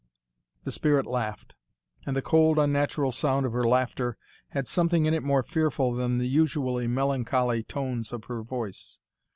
The 0.63 0.71
Spirit 0.71 1.05
laughed; 1.05 1.55
and 2.07 2.15
the 2.15 2.23
cold 2.23 2.57
unnatural 2.57 3.11
sound 3.11 3.45
of 3.45 3.53
her 3.53 3.63
laughter 3.63 4.17
had 4.47 4.67
something 4.67 5.05
in 5.05 5.13
it 5.13 5.21
more 5.21 5.43
fearful 5.43 5.93
than 5.93 6.17
the 6.17 6.27
usually 6.27 6.87
melancholy 6.87 7.61
tones 7.61 8.11
of 8.11 8.23
her 8.25 8.41
voice. 8.41 8.97